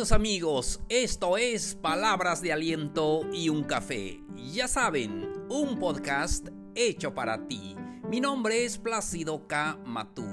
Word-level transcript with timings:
Amigos, 0.00 0.80
esto 0.88 1.36
es 1.36 1.74
Palabras 1.74 2.40
de 2.40 2.54
Aliento 2.54 3.20
y 3.34 3.50
un 3.50 3.64
Café. 3.64 4.22
Ya 4.50 4.66
saben, 4.66 5.28
un 5.50 5.78
podcast 5.78 6.48
hecho 6.74 7.12
para 7.12 7.46
ti. 7.46 7.76
Mi 8.08 8.18
nombre 8.18 8.64
es 8.64 8.78
Plácido 8.78 9.46
K. 9.46 9.78
Matú. 9.84 10.24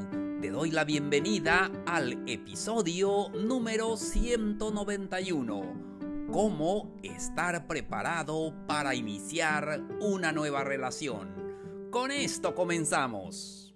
Te 0.42 0.52
doy 0.52 0.72
la 0.72 0.86
bienvenida 0.86 1.70
al 1.86 2.24
episodio 2.30 3.28
número 3.34 3.98
191. 3.98 6.28
Cómo 6.32 6.96
estar 7.04 7.68
preparado 7.68 8.54
para 8.68 8.96
iniciar 8.96 9.82
una 10.00 10.32
nueva 10.32 10.64
relación. 10.64 11.90
Con 11.92 12.12
esto 12.12 12.56
comenzamos. 12.56 13.67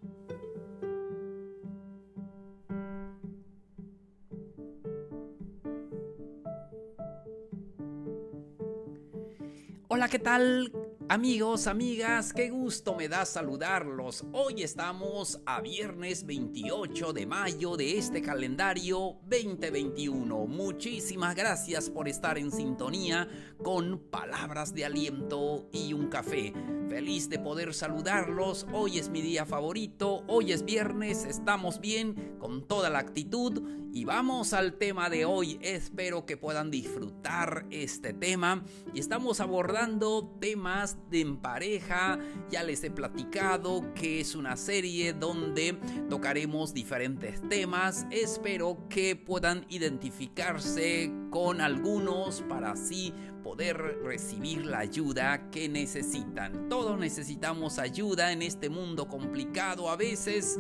Hola, 10.02 10.10
¿qué 10.10 10.18
tal? 10.18 10.72
Amigos, 11.10 11.68
amigas, 11.68 12.34
qué 12.34 12.50
gusto 12.50 12.96
me 12.96 13.08
da 13.08 13.24
saludarlos. 13.24 14.26
Hoy 14.32 14.64
estamos 14.64 15.40
a 15.46 15.62
viernes 15.62 16.26
28 16.26 17.14
de 17.14 17.28
mayo 17.28 17.78
de 17.78 18.00
este 18.00 18.20
calendario 18.24 19.20
2021. 19.30 20.48
Muchísimas 20.48 21.36
gracias 21.36 21.92
por 21.92 22.08
estar 22.08 22.40
en 22.40 22.52
sintonía 22.52 23.28
con 23.62 24.00
palabras 24.10 24.74
de 24.74 24.86
aliento 24.86 25.70
y 25.72 25.94
un 25.94 26.08
café. 26.08 26.52
Feliz 26.90 27.30
de 27.30 27.38
poder 27.38 27.72
saludarlos. 27.72 28.66
Hoy 28.74 28.98
es 28.98 29.10
mi 29.10 29.22
día 29.22 29.46
favorito. 29.46 30.24
Hoy 30.28 30.52
es 30.52 30.66
viernes. 30.66 31.26
Estamos 31.26 31.80
bien 31.80 32.38
con 32.40 32.68
toda 32.68 32.90
la 32.90 32.98
actitud. 32.98 33.62
Y 33.94 34.06
vamos 34.06 34.54
al 34.54 34.78
tema 34.78 35.10
de 35.10 35.26
hoy. 35.26 35.60
Espero 35.62 36.26
que 36.26 36.38
puedan 36.38 36.72
disfrutar 36.72 37.66
este 37.72 38.14
tema. 38.14 38.64
Y 38.94 39.00
estamos 39.02 39.42
abordando 39.42 40.38
temas 40.40 40.98
de 41.10 41.20
en 41.20 41.38
pareja. 41.38 42.18
Ya 42.50 42.64
les 42.64 42.84
he 42.86 42.90
platicado 42.90 43.94
que 43.94 44.22
es 44.22 44.34
una 44.36 44.56
serie 44.56 45.12
donde 45.12 45.78
tocaremos 46.10 46.74
diferentes 46.74 47.42
temas. 47.50 48.08
Espero 48.12 48.88
que 48.90 49.18
puedan 49.18 49.66
identificarse 49.68 51.12
con 51.30 51.60
algunos 51.60 52.42
para 52.44 52.72
así 52.72 53.14
poder 53.44 53.78
recibir 54.04 54.66
la 54.66 54.80
ayuda 54.80 55.50
que 55.50 55.68
necesitan. 55.68 56.70
Todos 56.70 56.98
necesitamos 56.98 57.80
ayuda 57.80 58.32
en 58.32 58.42
este 58.42 58.70
mundo 58.70 59.08
complicado 59.08 59.90
a 59.90 59.96
veces. 59.96 60.60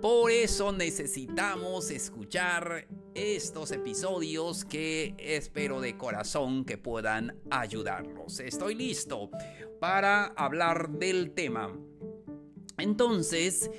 Por 0.00 0.30
eso 0.30 0.72
necesitamos 0.72 1.90
escuchar 1.90 2.86
estos 3.14 3.70
episodios 3.70 4.64
que 4.64 5.14
espero 5.18 5.82
de 5.82 5.98
corazón 5.98 6.64
que 6.64 6.78
puedan 6.78 7.36
ayudarlos. 7.50 8.40
Estoy 8.40 8.74
listo 8.74 9.30
para 9.78 10.26
hablar 10.28 10.88
del 10.88 11.32
tema. 11.32 11.76
Entonces, 12.78 13.70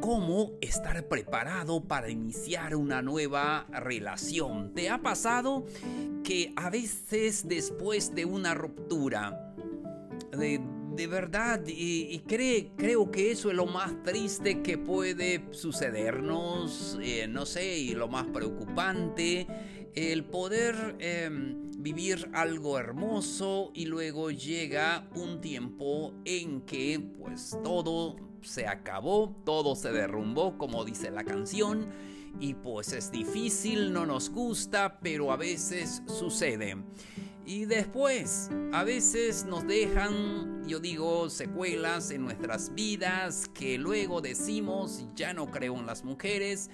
cómo 0.00 0.52
estar 0.60 1.06
preparado 1.06 1.84
para 1.84 2.08
iniciar 2.08 2.74
una 2.74 3.00
nueva 3.00 3.66
relación. 3.70 4.74
¿Te 4.74 4.90
ha 4.90 5.00
pasado 5.00 5.64
que 6.24 6.52
a 6.56 6.70
veces 6.70 7.46
después 7.46 8.16
de 8.16 8.24
una 8.24 8.52
ruptura, 8.54 9.54
de, 10.32 10.60
verdad, 11.06 11.62
y, 11.66 12.18
creo 12.26 13.10
que 13.10 13.30
eso 13.30 13.50
es 13.50 13.56
lo 13.56 13.66
más 13.66 14.02
triste 14.02 14.62
que 14.62 14.78
puede 14.78 15.44
sucedernos, 15.52 16.98
eh, 17.00 17.26
no 17.28 17.46
sé, 17.46 17.78
y 17.78 17.94
lo 17.94 18.08
más 18.08 18.26
preocupante, 18.26 19.46
el 19.94 20.24
poder 20.24 20.96
em, 20.98 21.70
vivir 21.78 22.30
algo 22.32 22.78
hermoso 22.78 23.70
y 23.74 23.86
luego 23.86 24.30
llega 24.30 25.08
un 25.14 25.40
tiempo 25.40 26.12
en 26.24 26.62
que 26.62 27.00
pues 27.18 27.56
todo 27.62 28.16
se 28.42 28.66
acabó, 28.66 29.34
todo 29.44 29.74
se 29.76 29.92
derrumbó, 29.92 30.58
como 30.58 30.84
dice 30.84 31.10
la 31.10 31.24
canción, 31.24 31.88
y 32.40 32.54
pues 32.54 32.92
es 32.92 33.10
difícil, 33.10 33.92
no 33.92 34.06
nos 34.06 34.30
gusta, 34.30 34.98
pero 35.00 35.32
a 35.32 35.36
veces 35.36 36.02
sucede. 36.06 36.76
Y 37.48 37.64
después, 37.64 38.50
a 38.74 38.84
veces 38.84 39.46
nos 39.46 39.66
dejan, 39.66 40.68
yo 40.68 40.80
digo, 40.80 41.30
secuelas 41.30 42.10
en 42.10 42.20
nuestras 42.20 42.74
vidas 42.74 43.48
que 43.54 43.78
luego 43.78 44.20
decimos, 44.20 45.06
ya 45.14 45.32
no 45.32 45.50
creo 45.50 45.78
en 45.78 45.86
las 45.86 46.04
mujeres, 46.04 46.68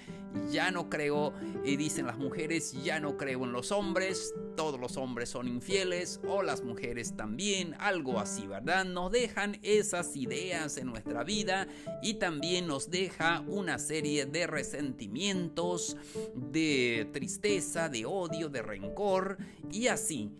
ya 0.51 0.71
no 0.71 0.89
creo, 0.89 1.33
y 1.63 1.75
dicen 1.75 2.05
las 2.05 2.17
mujeres, 2.17 2.73
ya 2.83 2.99
no 2.99 3.17
creo 3.17 3.43
en 3.43 3.51
los 3.51 3.71
hombres, 3.71 4.33
todos 4.55 4.79
los 4.79 4.97
hombres 4.97 5.29
son 5.29 5.47
infieles, 5.47 6.19
o 6.27 6.41
las 6.41 6.63
mujeres 6.63 7.15
también, 7.15 7.75
algo 7.79 8.19
así, 8.19 8.47
¿verdad? 8.47 8.85
Nos 8.85 9.11
dejan 9.11 9.59
esas 9.63 10.15
ideas 10.15 10.77
en 10.77 10.87
nuestra 10.87 11.23
vida 11.23 11.67
y 12.01 12.15
también 12.15 12.67
nos 12.67 12.89
deja 12.89 13.41
una 13.47 13.79
serie 13.79 14.25
de 14.25 14.47
resentimientos, 14.47 15.97
de 16.35 17.09
tristeza, 17.11 17.89
de 17.89 18.05
odio, 18.05 18.49
de 18.49 18.61
rencor, 18.61 19.37
y 19.71 19.87
así. 19.87 20.31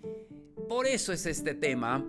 Por 0.70 0.88
eso 0.88 1.14
es 1.14 1.26
este 1.26 1.54
tema. 1.54 2.04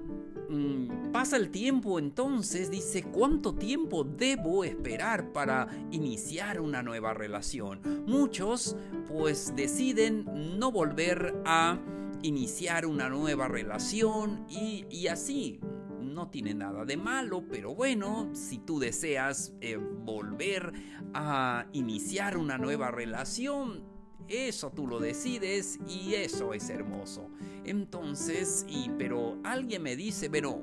Mm, 0.49 1.11
pasa 1.13 1.37
el 1.37 1.51
tiempo 1.51 1.99
entonces, 1.99 2.71
dice, 2.71 3.03
¿cuánto 3.03 3.55
tiempo 3.55 4.05
debo 4.05 4.65
esperar 4.65 5.33
para 5.33 5.69
iniciar 5.91 6.61
una 6.61 6.83
nueva 6.83 7.15
relación? 7.15 7.81
Muchos 8.07 8.77
pues 9.09 9.55
deciden 9.57 10.59
no 10.59 10.71
volver 10.71 11.35
a 11.45 11.79
iniciar 12.23 12.87
una 12.87 13.09
nueva 13.09 13.49
relación 13.49 14.47
y, 14.49 15.07
así. 15.09 15.61
No 16.01 16.31
tiene 16.31 16.55
nada 16.55 16.87
de 16.87 16.97
malo, 16.97 17.45
pero 17.47 17.75
bueno, 17.75 18.31
si 18.33 18.59
tú 18.59 18.79
deseas 18.79 19.53
eh, 19.61 19.77
volver 19.77 20.73
a 21.13 21.67
iniciar 21.73 22.39
una 22.39 22.57
nueva 22.57 22.91
relación, 22.91 23.85
eso 24.29 24.71
tú 24.71 24.87
lo 24.87 24.99
decides 24.99 25.79
y 25.89 26.15
eso 26.15 26.53
es 26.55 26.69
hermoso. 26.71 27.31
Entonces, 27.65 28.65
y 28.69 28.91
pero 28.97 29.39
alguien 29.43 29.83
me 29.83 29.97
dice, 29.97 30.31
pero 30.31 30.55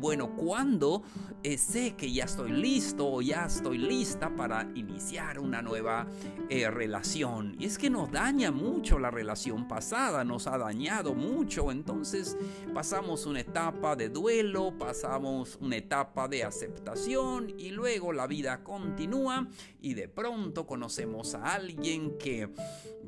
bueno, 0.00 0.34
¿cuándo 0.34 1.02
eh, 1.44 1.56
sé 1.56 1.94
que 1.94 2.12
ya 2.12 2.24
estoy 2.24 2.50
listo 2.50 3.08
o 3.08 3.22
ya 3.22 3.46
estoy 3.46 3.78
lista 3.78 4.34
para 4.34 4.68
iniciar 4.74 5.38
una 5.38 5.62
nueva 5.62 6.08
eh, 6.48 6.68
relación? 6.68 7.54
Y 7.60 7.66
es 7.66 7.78
que 7.78 7.90
nos 7.90 8.10
daña 8.10 8.50
mucho 8.50 8.98
la 8.98 9.10
relación 9.12 9.68
pasada, 9.68 10.24
nos 10.24 10.48
ha 10.48 10.58
dañado 10.58 11.14
mucho. 11.14 11.70
Entonces 11.70 12.36
pasamos 12.74 13.24
una 13.26 13.40
etapa 13.40 13.94
de 13.94 14.08
duelo, 14.08 14.74
pasamos 14.76 15.58
una 15.60 15.76
etapa 15.76 16.26
de 16.26 16.42
aceptación 16.42 17.54
y 17.56 17.70
luego 17.70 18.12
la 18.12 18.26
vida 18.26 18.64
continúa 18.64 19.46
y 19.80 19.94
de 19.94 20.08
pronto 20.08 20.66
conocemos 20.66 21.34
a 21.36 21.54
alguien 21.54 22.18
que, 22.18 22.48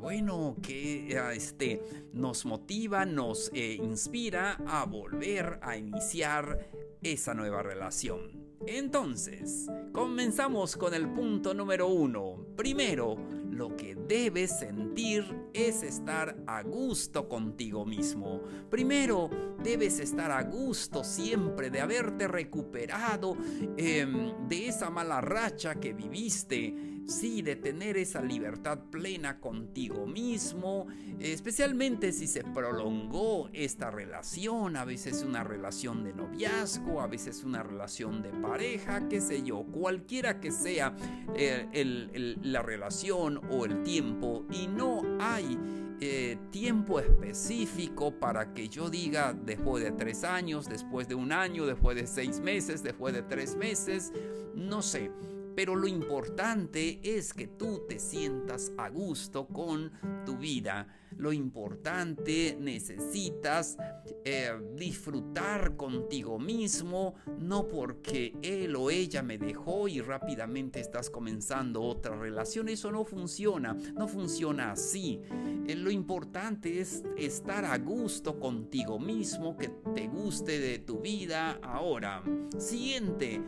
bueno, 0.01 0.57
que 0.63 1.13
eh, 1.13 1.33
este, 1.35 1.81
nos 2.15 2.47
motiva, 2.47 3.05
nos 3.05 3.51
eh, 3.55 3.75
inspira 3.75 4.59
a 4.67 4.85
volver 4.87 5.61
a 5.63 5.77
iniciar 5.77 6.71
esa 7.03 7.35
nueva 7.35 7.63
relación. 7.63 8.51
Entonces, 8.67 9.69
comenzamos 9.93 10.77
con 10.77 10.93
el 10.93 11.09
punto 11.09 11.55
número 11.55 11.89
uno. 11.89 12.45
Primero, 12.57 13.17
lo 13.51 13.75
que 13.75 13.95
debes 13.95 14.59
sentir 14.59 15.25
es 15.55 15.83
estar 15.83 16.37
a 16.47 16.63
gusto 16.63 17.29
contigo 17.29 17.87
mismo. 17.87 18.43
Primero, 18.71 19.31
debes 19.63 19.99
estar 19.99 20.31
a 20.31 20.43
gusto 20.43 21.05
siempre 21.05 21.71
de 21.71 21.81
haberte 21.81 22.29
recuperado 22.29 23.37
em, 23.77 24.47
de 24.49 24.69
esa 24.69 24.91
mala 24.91 25.21
racha 25.21 25.77
que 25.77 25.95
viviste 25.95 27.00
sí, 27.11 27.43
de 27.43 27.57
tener 27.57 27.97
esa 27.97 28.23
libertad 28.23 28.79
plena 28.91 29.41
contigo 29.41 30.07
mismo, 30.07 30.87
especialmente 31.19 32.13
si 32.13 32.27
se 32.27 32.43
prolongó 32.45 33.51
esta 33.53 33.91
relación, 33.91 34.77
a 34.77 34.85
veces 34.85 35.23
una 35.23 35.45
relación 35.45 36.05
de 36.05 36.15
noviazgo, 36.15 37.01
a 37.01 37.07
veces 37.07 37.45
una 37.45 37.63
relación 37.63 38.23
de 38.23 38.31
pareja, 38.31 39.09
qué 39.09 39.21
sé 39.21 39.43
yo, 39.43 39.65
cualquiera 39.65 40.41
que 40.41 40.51
sea 40.51 40.95
eh, 41.35 42.37
la 42.43 42.63
relación 42.63 43.41
o 43.51 43.65
el 43.65 43.83
tiempo, 43.83 44.47
y 44.51 44.67
no 44.69 45.03
hay 45.21 45.59
eh, 46.01 46.39
tiempo 46.51 46.99
específico 46.99 48.19
para 48.19 48.55
que 48.55 48.69
yo 48.69 48.89
diga 48.89 49.35
después 49.35 49.85
de 49.85 49.93
tres 49.93 50.25
años, 50.25 50.67
después 50.69 51.09
de 51.09 51.15
un 51.15 51.33
año, 51.33 51.67
después 51.67 51.97
de 51.97 52.07
seis 52.07 52.41
meses, 52.41 52.83
después 52.83 53.13
de 53.13 53.23
tres 53.23 53.57
meses, 53.57 54.13
no 54.55 54.81
sé 54.81 55.11
Pero 55.55 55.77
lo 55.77 55.87
importante 55.87 57.01
es 57.03 57.35
que 57.35 57.47
tú 57.47 57.83
te 57.89 57.99
sientas 57.99 58.73
a 58.79 58.89
gusto 58.89 59.47
con 59.47 59.93
tu 60.25 60.37
vida. 60.37 60.87
Lo 61.17 61.33
importante 61.33 62.57
necesitas 62.59 63.77
eh, 64.25 64.53
disfrutar 64.75 65.77
contigo 65.77 66.39
mismo, 66.39 67.15
no 67.39 67.69
porque 67.69 68.35
él 68.43 68.75
o 68.77 68.91
ella 68.91 69.23
me 69.23 69.37
dejó 69.37 69.89
y 69.89 70.01
rápidamente 70.01 70.81
estás 70.81 71.11
comenzando 71.11 71.83
otra 71.83 72.17
relación. 72.17 72.69
Eso 72.69 72.91
no 72.91 73.05
funciona, 73.05 73.75
no 73.95 74.09
funciona 74.09 74.73
así. 74.73 75.21
Eh, 75.67 75.75
lo 75.75 75.91
importante 75.91 76.81
es 76.81 77.03
estar 77.19 77.65
a 77.65 77.77
gusto 77.79 78.39
contigo 78.39 78.99
mismo, 78.99 79.57
que 79.57 79.69
te 79.95 80.07
guste 80.09 80.59
de 80.59 80.79
tu 80.79 81.01
vida 81.01 81.59
ahora. 81.63 82.23
Siguiente 82.57 83.43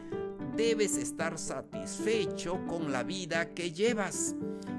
debes 0.57 0.97
estar 0.97 1.39
satisfecho 1.39 2.67
con 2.67 2.93
la 2.93 3.03
vida 3.03 3.55
que 3.55 3.73
llevas, 3.73 4.35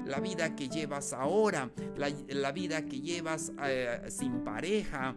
la 0.06 0.20
vida 0.20 0.54
que 0.54 0.68
llevas 0.68 1.12
ahora, 1.12 1.70
la, 1.96 2.52
vida 2.52 2.84
que 2.84 3.00
llevas 3.00 3.52
eh, 3.62 4.02
sin 4.08 4.44
pareja. 4.44 5.16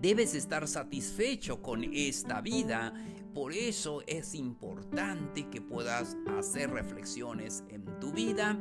Debes 0.00 0.34
estar 0.34 0.68
satisfecho 0.68 1.60
con 1.60 1.84
esta 1.84 2.40
vida. 2.40 2.92
Por 3.34 3.52
eso 3.52 4.02
es 4.06 4.34
importante 4.34 5.48
que 5.48 5.62
puedas 5.62 6.16
hacer 6.38 6.70
reflexiones 6.70 7.64
en 7.68 7.84
tu 7.98 8.12
vida. 8.12 8.58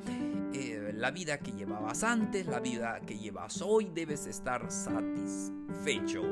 Eh, 0.54 0.94
la 0.96 1.12
vida 1.12 1.38
que 1.40 1.52
llevabas 1.52 2.04
antes, 2.04 2.48
la 2.48 2.60
vida 2.60 3.02
que 3.06 3.18
llevas 3.18 3.62
hoy, 3.62 3.92
debes 3.94 4.28
estar 4.28 4.72
satisfecho. 4.72 6.24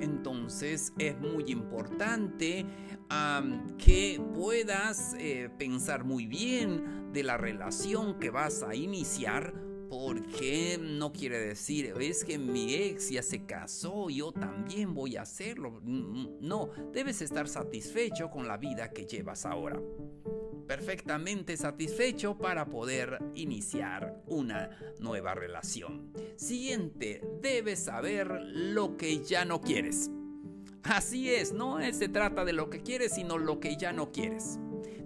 Entonces 0.00 0.92
es 0.98 1.18
muy 1.20 1.44
importante 1.50 2.66
que 3.78 4.20
puedas 4.34 5.14
eh, 5.18 5.48
pensar 5.58 6.04
muy 6.04 6.26
bien 6.26 7.12
de 7.12 7.22
la 7.22 7.36
relación 7.36 8.18
que 8.18 8.30
vas 8.30 8.62
a 8.62 8.74
iniciar 8.74 9.54
porque 9.88 10.76
no 10.80 11.12
quiere 11.12 11.38
decir, 11.38 11.94
es 12.00 12.24
que 12.24 12.36
mi 12.36 12.74
ex 12.74 13.10
ya 13.10 13.22
se 13.22 13.46
casó, 13.46 14.10
yo 14.10 14.32
también 14.32 14.92
voy 14.92 15.16
a 15.16 15.22
hacerlo. 15.22 15.80
No, 15.84 16.70
debes 16.92 17.22
estar 17.22 17.46
satisfecho 17.46 18.28
con 18.28 18.48
la 18.48 18.56
vida 18.56 18.90
que 18.90 19.04
llevas 19.04 19.46
ahora 19.46 19.80
perfectamente 20.66 21.56
satisfecho 21.56 22.36
para 22.36 22.66
poder 22.66 23.18
iniciar 23.34 24.22
una 24.26 24.70
nueva 24.98 25.34
relación. 25.34 26.12
Siguiente, 26.36 27.22
debes 27.40 27.84
saber 27.84 28.30
lo 28.42 28.96
que 28.96 29.22
ya 29.24 29.44
no 29.44 29.60
quieres. 29.60 30.10
Así 30.82 31.30
es, 31.30 31.52
no 31.52 31.78
se 31.92 32.08
trata 32.08 32.44
de 32.44 32.52
lo 32.52 32.68
que 32.68 32.82
quieres, 32.82 33.14
sino 33.14 33.38
lo 33.38 33.58
que 33.58 33.76
ya 33.76 33.92
no 33.92 34.12
quieres. 34.12 34.58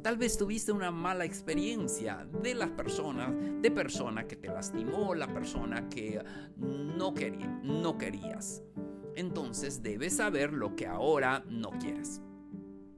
Tal 0.03 0.17
vez 0.17 0.37
tuviste 0.37 0.73
una 0.73 0.91
mala 0.91 1.25
experiencia 1.25 2.27
de 2.43 2.55
las 2.55 2.71
personas, 2.71 3.33
de 3.61 3.71
persona 3.71 4.27
que 4.27 4.37
te 4.37 4.49
lastimó, 4.49 5.15
la 5.15 5.33
persona 5.33 5.89
que 5.89 6.21
no, 6.57 7.15
no 7.63 7.99
querías. 7.99 8.63
Entonces 9.15 9.83
debes 9.83 10.17
saber 10.17 10.53
lo 10.53 10.77
que 10.77 10.87
ahora 10.87 11.45
no 11.49 11.71
quieres. 11.79 12.23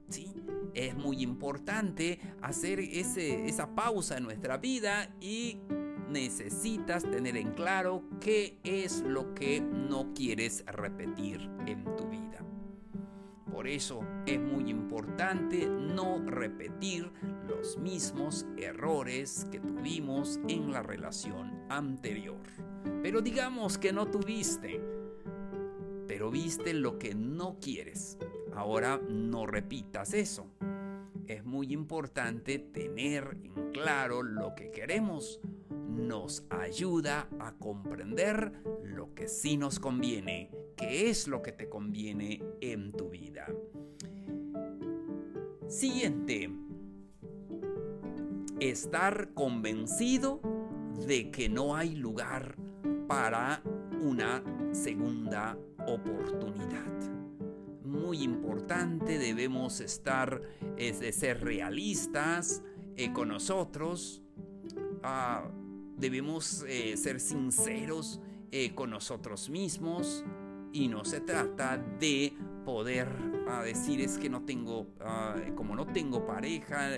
¿Sí? 0.09 0.40
Es 0.73 0.95
muy 0.95 1.21
importante 1.21 2.19
hacer 2.41 2.79
esa 2.79 3.75
pausa 3.75 4.17
en 4.17 4.23
nuestra 4.23 4.57
vida 4.57 5.13
y 5.19 5.59
necesitas 6.09 7.03
tener 7.03 7.37
en 7.37 7.51
claro 7.51 8.03
qué 8.19 8.59
es 8.63 9.01
lo 9.01 9.33
que 9.33 9.61
no 9.61 10.13
quieres 10.13 10.63
repetir 10.67 11.49
en 11.65 11.83
tu 11.95 12.07
vida. 12.07 12.21
Por 13.51 13.67
eso 13.67 14.01
es 14.25 14.39
muy 14.39 14.69
importante 14.69 15.67
no 15.67 16.19
repetir 16.25 17.11
los 17.47 17.77
mismos 17.77 18.45
errores 18.57 19.45
que 19.51 19.59
tuvimos 19.59 20.39
en 20.47 20.71
la 20.71 20.81
relación 20.81 21.65
anterior. 21.69 22.41
Pero 23.03 23.21
digamos 23.21 23.77
que 23.77 23.93
no 23.93 24.07
tuviste, 24.07 24.81
pero 26.07 26.31
viste 26.31 26.73
lo 26.73 26.97
que 26.97 27.13
no 27.13 27.57
quieres. 27.61 28.17
Ahora 28.55 28.99
no 29.07 29.45
repitas 29.45 30.13
eso. 30.13 30.47
Es 31.31 31.45
muy 31.45 31.71
importante 31.71 32.59
tener 32.59 33.37
en 33.41 33.71
claro 33.71 34.21
lo 34.21 34.53
que 34.53 34.69
queremos. 34.69 35.39
Nos 35.69 36.45
ayuda 36.49 37.29
a 37.39 37.53
comprender 37.53 38.51
lo 38.83 39.13
que 39.13 39.29
sí 39.29 39.55
nos 39.55 39.79
conviene, 39.79 40.51
qué 40.75 41.09
es 41.09 41.29
lo 41.29 41.41
que 41.41 41.53
te 41.53 41.69
conviene 41.69 42.43
en 42.59 42.91
tu 42.91 43.07
vida. 43.07 43.47
Siguiente. 45.69 46.49
Estar 48.59 49.33
convencido 49.33 50.41
de 51.07 51.31
que 51.31 51.47
no 51.47 51.77
hay 51.77 51.95
lugar 51.95 52.57
para 53.07 53.63
una 54.01 54.43
segunda 54.73 55.57
oportunidad 55.87 57.20
muy 57.91 58.23
importante, 58.23 59.19
debemos 59.19 59.81
estar, 59.81 60.41
es 60.77 60.99
de 61.01 61.11
ser 61.11 61.43
realistas 61.43 62.63
eh, 62.95 63.11
con 63.11 63.27
nosotros, 63.27 64.23
ah, 65.03 65.49
debemos 65.97 66.65
eh, 66.67 66.95
ser 66.95 67.19
sinceros 67.19 68.21
eh, 68.51 68.73
con 68.73 68.89
nosotros 68.89 69.49
mismos 69.49 70.23
y 70.71 70.87
no 70.87 71.03
se 71.03 71.19
trata 71.19 71.77
de 71.77 72.33
poder 72.65 73.09
ah, 73.49 73.61
decir 73.61 73.99
es 74.01 74.17
que 74.17 74.29
no 74.29 74.43
tengo, 74.43 74.87
ah, 75.01 75.35
como 75.55 75.75
no 75.75 75.85
tengo 75.85 76.25
pareja 76.25 76.91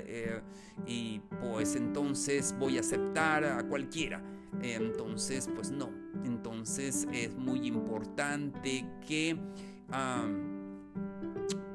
y 0.85 1.19
pues 1.41 1.75
entonces 1.75 2.55
voy 2.59 2.77
a 2.77 2.81
aceptar 2.81 3.43
a 3.43 3.67
cualquiera. 3.67 4.23
entonces, 4.61 5.49
pues 5.53 5.71
no. 5.71 5.89
Entonces 6.23 7.07
es 7.11 7.35
muy 7.35 7.67
importante 7.67 8.85
que 9.07 9.37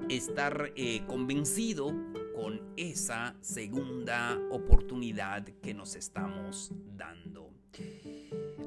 estar 0.09 0.73
eh, 0.75 1.05
convencido 1.07 1.93
con 2.35 2.73
esa 2.77 3.37
segunda 3.41 4.39
oportunidad 4.51 5.45
que 5.63 5.75
nos 5.75 5.97
estamos 5.97 6.73
dando. 6.97 7.51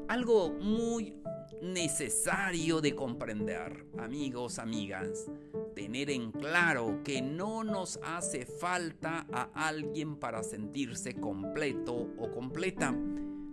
Algo 0.07 0.51
muy 0.51 1.21
necesario 1.61 2.81
de 2.81 2.95
comprender, 2.95 3.85
amigos, 3.97 4.59
amigas, 4.59 5.31
tener 5.73 6.09
en 6.09 6.31
claro 6.31 7.01
que 7.03 7.21
no 7.21 7.63
nos 7.63 7.99
hace 8.03 8.45
falta 8.45 9.25
a 9.31 9.49
alguien 9.67 10.17
para 10.17 10.43
sentirse 10.43 11.15
completo 11.15 11.93
o 12.17 12.31
completa 12.31 12.95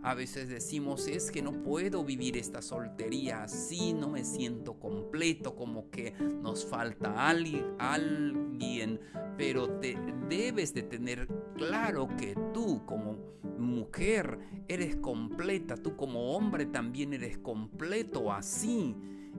a 0.03 0.15
veces 0.15 0.49
decimos, 0.49 1.09
es 1.09 1.31
que 1.31 1.43
no 1.43 1.53
puedo 1.62 2.05
vivir 2.05 2.37
esta 2.37 2.62
soltería 2.62 3.43
así, 3.43 3.93
no 3.93 4.09
me 4.09 4.25
siento 4.25 4.79
completo, 4.79 5.56
como 5.56 5.91
que 5.91 6.12
nos 6.43 6.65
falta 6.65 7.29
alguien, 7.29 9.00
pero 9.37 9.79
te 9.81 9.97
debes 10.29 10.75
de 10.75 10.83
tener 10.83 11.29
claro 11.56 12.09
que 12.17 12.34
tú 12.55 12.84
como 12.87 13.17
mujer 13.58 14.39
eres 14.69 14.96
completa, 14.96 15.77
tú 15.77 15.96
como 15.96 16.37
hombre 16.37 16.67
también 16.67 17.13
eres 17.13 17.39
completo 17.39 18.32
así. 18.32 18.96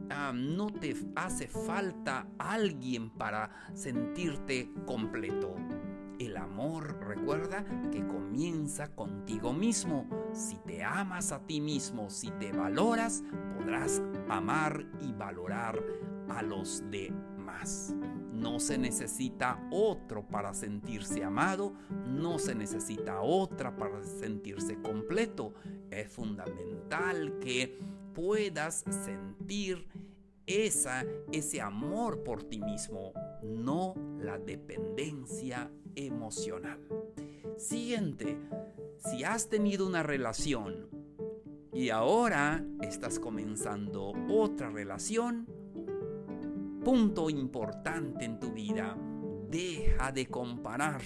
Ah, 0.10 0.32
no 0.34 0.68
te 0.68 0.96
hace 1.16 1.48
falta 1.48 2.28
alguien 2.38 3.10
para 3.10 3.52
sentirte 3.74 4.72
completo. 4.86 5.56
El 6.20 6.36
amor, 6.36 7.00
recuerda, 7.00 7.64
que 7.94 8.06
comienza 8.06 8.94
contigo 8.94 9.54
mismo. 9.54 10.06
Si 10.34 10.58
te 10.58 10.84
amas 10.84 11.32
a 11.32 11.40
ti 11.48 11.62
mismo, 11.62 12.10
si 12.10 12.30
te 12.32 12.52
valoras, 12.52 13.24
podrás 13.58 14.02
amar 14.28 14.86
y 15.00 15.14
valorar 15.14 15.82
a 16.28 16.44
los 16.44 16.84
demás. 16.92 17.96
No 18.34 18.60
se 18.60 18.78
necesita 18.78 19.66
otro 19.72 20.28
para 20.28 20.54
sentirse 20.54 21.24
amado, 21.24 21.74
no 22.06 22.38
se 22.38 22.54
necesita 22.54 23.22
otra 23.22 23.78
para 23.78 24.04
sentirse 24.04 24.76
completo. 24.82 25.54
Es 25.90 26.12
fundamental 26.12 27.40
que 27.40 27.80
puedas 28.14 28.84
sentir 28.90 29.88
esa, 30.46 31.06
ese 31.32 31.62
amor 31.62 32.24
por 32.24 32.44
ti 32.44 32.60
mismo, 32.60 33.14
no 33.44 33.94
la 34.20 34.38
dependencia 34.38 35.72
emocional. 35.96 36.80
Siguiente, 37.58 38.38
si 38.98 39.24
has 39.24 39.50
tenido 39.50 39.88
una 39.88 40.04
relación 40.04 40.88
y 41.74 41.90
ahora 41.90 42.64
estás 42.82 43.20
comenzando 43.20 44.14
otra 44.30 44.70
relación, 44.70 45.48
punto 46.84 47.30
importante 47.30 48.26
en 48.26 48.40
tu 48.40 48.52
vida, 48.52 48.98
deja 49.50 50.12
de 50.12 50.28
comparar. 50.28 51.02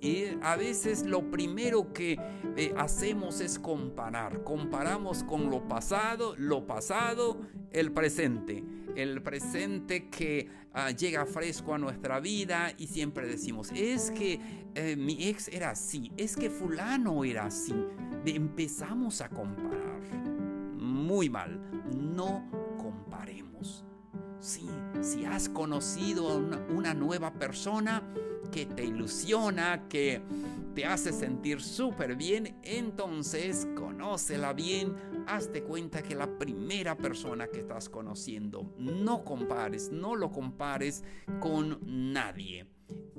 Y 0.00 0.24
a 0.42 0.56
veces 0.56 1.04
lo 1.04 1.30
primero 1.30 1.92
que 1.92 2.18
eh, 2.56 2.74
hacemos 2.76 3.40
es 3.40 3.58
comparar. 3.58 4.42
Comparamos 4.42 5.22
con 5.22 5.48
lo 5.48 5.68
pasado, 5.68 6.34
lo 6.36 6.66
pasado, 6.66 7.38
el 7.70 7.92
presente. 7.92 8.64
El 8.96 9.22
presente 9.22 10.08
que 10.08 10.48
ah, 10.72 10.90
llega 10.90 11.26
fresco 11.26 11.74
a 11.74 11.78
nuestra 11.78 12.20
vida 12.20 12.72
y 12.76 12.86
siempre 12.86 13.26
decimos, 13.26 13.70
es 13.74 14.10
que 14.10 14.40
eh, 14.74 14.96
mi 14.96 15.28
ex 15.28 15.48
era 15.48 15.70
así, 15.70 16.12
es 16.16 16.36
que 16.36 16.50
fulano 16.50 17.24
era 17.24 17.46
así. 17.46 17.74
empezamos 18.24 19.20
a 19.20 19.28
comparar. 19.28 20.00
Muy 20.76 21.28
mal, 21.28 21.60
no 21.96 22.48
comparemos. 22.78 23.84
Sí, 24.40 24.68
si 25.00 25.24
has 25.24 25.48
conocido 25.48 26.28
a 26.28 26.36
una 26.72 26.94
nueva 26.94 27.32
persona 27.32 28.02
que 28.50 28.66
te 28.66 28.84
ilusiona, 28.84 29.88
que 29.88 30.20
te 30.74 30.84
hace 30.84 31.12
sentir 31.12 31.60
súper 31.60 32.16
bien, 32.16 32.56
entonces 32.62 33.66
conócela 33.74 34.52
bien, 34.52 34.94
hazte 35.26 35.62
cuenta 35.62 36.02
que 36.02 36.14
la 36.14 36.38
primera 36.38 36.96
persona 36.96 37.48
que 37.48 37.60
estás 37.60 37.88
conociendo, 37.88 38.74
no 38.78 39.24
compares, 39.24 39.90
no 39.90 40.16
lo 40.16 40.30
compares 40.30 41.04
con 41.40 41.78
nadie. 42.12 42.66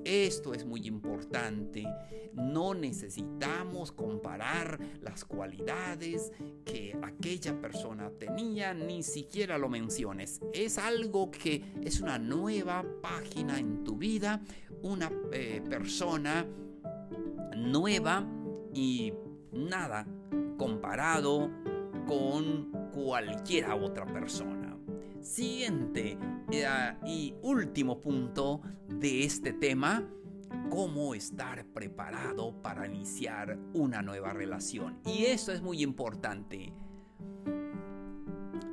Esto 0.04 0.54
es 0.54 0.66
muy 0.66 0.86
importante. 0.88 1.86
No 2.34 2.74
necesitamos 2.74 3.92
comparar 3.92 4.80
las 5.02 5.24
cualidades 5.24 6.32
que 6.66 6.98
aquella 7.02 7.60
persona 7.60 8.10
tenía, 8.20 8.74
ni 8.74 9.04
siquiera 9.04 9.58
lo 9.58 9.70
menciones. 9.70 10.42
Es 10.54 10.78
algo 10.78 11.32
que 11.32 11.64
es 11.82 12.02
una 12.02 12.20
nueva 12.20 12.84
página 13.02 13.60
en 13.60 13.84
tu 13.84 13.98
vida, 13.98 14.42
una 14.82 15.12
eh, 15.32 15.62
persona 15.70 16.46
nueva 17.56 18.28
y 18.74 19.14
nada 19.52 20.06
comparado 20.58 21.50
con 22.06 22.72
cualquiera 22.94 23.76
otra 23.76 24.06
persona. 24.06 24.78
Siguiente 25.22 26.18
eh, 26.52 26.94
y 27.06 27.34
último 27.42 28.02
punto 28.02 28.62
de 28.88 29.24
este 29.24 29.54
tema, 29.54 30.08
cómo 30.70 31.16
estar 31.16 31.66
preparado 31.68 32.62
para 32.62 32.88
iniciar 32.88 33.58
una 33.74 34.02
nueva 34.02 34.34
relación. 34.34 35.00
Y 35.06 35.26
eso 35.26 35.52
es 35.52 35.62
muy 35.62 35.82
importante. 35.82 36.74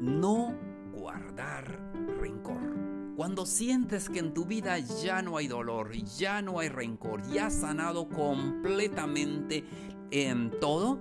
No 0.00 0.54
guardar 0.92 1.78
rencor. 2.18 2.80
Cuando 3.16 3.44
sientes 3.44 4.08
que 4.08 4.18
en 4.18 4.32
tu 4.32 4.46
vida 4.46 4.78
ya 4.78 5.20
no 5.20 5.36
hay 5.36 5.46
dolor, 5.46 5.92
ya 5.92 6.40
no 6.40 6.58
hay 6.58 6.68
rencor, 6.68 7.22
ya 7.30 7.46
has 7.46 7.54
sanado 7.54 8.08
completamente 8.08 9.64
en 10.10 10.50
todo, 10.58 10.98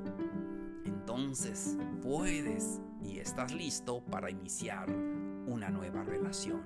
entonces 1.19 1.77
puedes 2.01 2.79
y 3.03 3.19
estás 3.19 3.53
listo 3.53 4.01
para 4.09 4.31
iniciar 4.31 4.89
una 5.47 5.69
nueva 5.69 6.03
relación. 6.03 6.61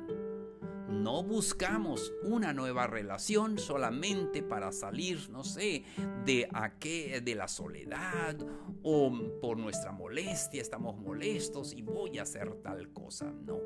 No 1.02 1.24
buscamos 1.24 2.14
una 2.24 2.54
nueva 2.54 2.86
relación 2.86 3.58
solamente 3.58 4.44
para 4.44 4.72
salir, 4.72 5.30
no 5.32 5.44
sé, 5.44 5.84
de, 6.24 6.48
qué 6.80 7.20
de 7.22 7.36
la 7.36 7.48
soledad 7.48 8.38
o 8.84 9.12
por 9.42 9.58
nuestra 9.58 9.92
molestia, 9.92 10.62
estamos 10.62 10.98
molestos 10.98 11.74
y 11.74 11.82
voy 11.82 12.20
a 12.20 12.24
hacer 12.24 12.62
tal 12.62 12.94
cosa. 12.94 13.34
No. 13.46 13.60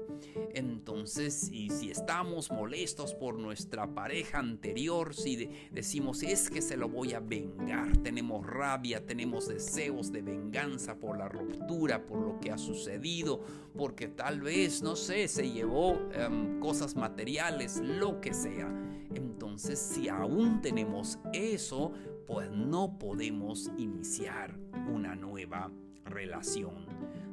Entonces, 0.54 1.50
y 1.52 1.70
si 1.70 1.92
estamos 1.92 2.50
molestos 2.50 3.14
por 3.14 3.38
nuestra 3.38 3.94
pareja 3.94 4.40
anterior, 4.40 5.14
si 5.14 5.50
decimos 5.72 6.24
es 6.24 6.50
que 6.50 6.62
se 6.62 6.78
lo 6.78 6.88
voy 6.88 7.14
a 7.14 7.20
vengar, 7.20 7.98
tenemos 7.98 8.46
rabia, 8.46 9.06
tenemos 9.06 9.48
deseos 9.48 10.12
de 10.12 10.22
venganza 10.22 10.96
por 10.96 11.18
la 11.18 11.28
ruptura, 11.28 12.06
por 12.06 12.20
lo 12.20 12.40
que 12.40 12.52
ha 12.52 12.58
sucedido, 12.58 13.42
porque 13.78 14.08
tal 14.08 14.42
vez, 14.42 14.82
no 14.82 14.96
sé, 14.96 15.28
se 15.28 15.52
llevó 15.52 16.00
em, 16.14 16.60
cosas 16.60 16.96
materiales 16.96 17.17
materiales, 17.18 17.82
lo 17.84 18.22
que 18.22 18.32
sea. 18.32 18.72
Entonces, 19.16 19.80
si 19.80 20.08
aún 20.08 20.62
tenemos 20.62 21.18
eso, 21.34 21.92
pues 22.28 22.52
no 22.52 23.00
podemos 23.00 23.72
iniciar 23.76 24.56
una 24.94 25.16
nueva 25.16 25.72
relación. 26.06 26.86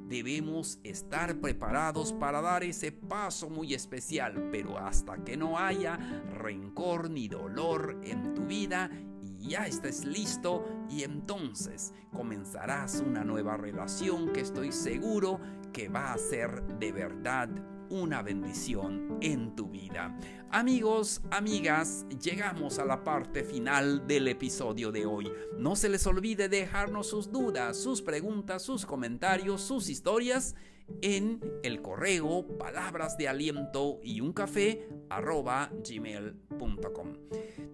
Debemos 0.09 0.79
estar 0.85 1.39
preparados 1.39 2.15
para 2.15 2.41
dar 2.41 2.65
ese 2.65 2.93
paso 2.93 3.51
muy 3.51 3.75
especial, 3.75 4.49
pero 4.51 4.79
hasta 4.79 5.23
que 5.23 5.37
no 5.37 5.59
haya 5.59 5.99
rencor 6.33 7.11
ni 7.11 7.29
dolor 7.29 8.01
en 8.05 8.33
tu 8.33 8.47
vida 8.47 8.91
ya 9.39 9.67
estés 9.67 10.07
listo 10.07 10.65
y 10.89 11.03
entonces 11.03 11.93
comenzarás 12.11 13.05
una 13.07 13.23
nueva 13.23 13.59
relación 13.59 14.33
que 14.33 14.41
estoy 14.41 14.73
seguro 14.73 15.39
que 15.75 15.91
va 15.91 16.15
a 16.15 16.19
ser 16.19 16.63
de 16.79 16.91
verdad 16.93 17.51
una 17.91 18.23
bendición 18.23 19.19
en 19.21 19.55
tu 19.55 19.69
vida. 19.69 20.17
Amigos, 20.51 21.23
amigas, 21.31 22.07
llegamos 22.23 22.79
a 22.79 22.85
la 22.85 23.03
parte 23.03 23.45
final 23.45 24.07
del 24.07 24.29
episodio 24.29 24.93
de 24.93 25.07
hoy. 25.07 25.31
No 25.59 25.77
se 25.77 25.89
les 25.89 26.07
olvide 26.07 26.49
dejarnos 26.49 27.09
sus 27.09 27.31
dudas, 27.31 27.77
sus 27.77 28.03
preguntas, 28.03 28.63
sus 28.63 28.87
comentarios, 28.87 29.61
sus 29.63 29.89
historias 29.89 30.55
en 31.01 31.41
el 31.63 31.81
correo 31.83 32.47
palabras 32.59 33.17
de 33.17 33.29
aliento 33.29 34.01
y 34.03 34.21
un 34.21 34.33
café 34.33 34.89
arroba 35.09 35.71
gmail.com. 35.89 37.15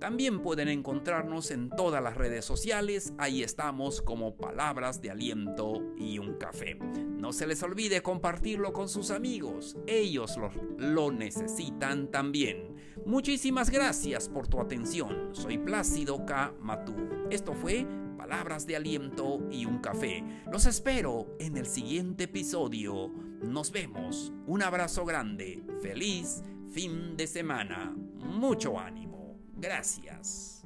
También 0.00 0.40
pueden 0.40 0.68
encontrarnos 0.68 1.50
en 1.50 1.68
todas 1.68 2.02
las 2.02 2.16
redes 2.16 2.46
sociales, 2.46 3.12
ahí 3.18 3.42
estamos 3.42 4.00
como 4.00 4.34
palabras 4.34 5.02
de 5.02 5.10
aliento 5.10 5.92
y 5.98 6.18
un 6.18 6.38
café. 6.38 6.76
No 6.76 7.34
se 7.34 7.46
les 7.46 7.62
olvide 7.62 8.02
compartirlo 8.02 8.72
con 8.72 8.88
sus 8.88 9.10
amigos, 9.10 9.76
ellos 9.86 10.38
lo, 10.78 11.12
necesitan 11.12 12.10
también. 12.10 12.76
Muchísimas 13.04 13.68
gracias 13.68 14.30
por 14.30 14.48
tu 14.48 14.58
atención, 14.58 15.34
soy 15.34 15.58
Plácido 15.58 16.24
K. 16.24 16.54
Matú. 16.62 16.94
Esto 17.30 17.52
fue 17.52 17.86
palabras 18.16 18.66
de 18.66 18.76
aliento 18.76 19.46
y 19.50 19.66
un 19.66 19.80
café. 19.80 20.24
Los 20.50 20.64
espero 20.64 21.36
en 21.38 21.58
el 21.58 21.66
siguiente 21.66 22.24
episodio. 22.24 23.08
Nos 23.42 23.70
vemos. 23.70 24.32
Un 24.46 24.62
abrazo 24.62 25.04
grande. 25.04 25.62
Feliz 25.82 26.42
fin 26.70 27.16
de 27.16 27.26
semana. 27.26 27.94
Mucho 28.18 28.78
ánimo. 28.78 28.99
Gracias. 29.60 30.64